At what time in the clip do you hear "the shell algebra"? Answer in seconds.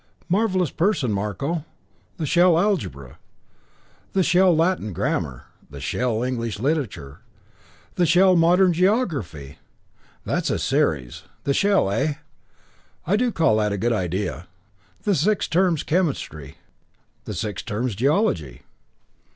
2.17-3.19